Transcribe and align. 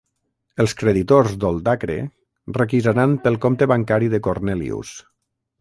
Els 0.63 0.71
creditors 0.79 1.35
d'Oldacre 1.43 1.97
requisaran 2.59 3.15
pel 3.27 3.39
compte 3.47 3.71
bancari 3.77 4.11
de 4.15 4.25
Cornelius. 4.31 4.99